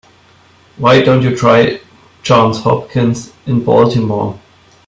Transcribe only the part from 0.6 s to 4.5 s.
Why don't you try Johns Hopkins in Baltimore?